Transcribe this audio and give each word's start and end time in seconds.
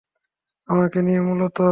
আমাকে 0.67 0.99
নিয়ে, 1.01 1.21
মূলত। 1.21 1.57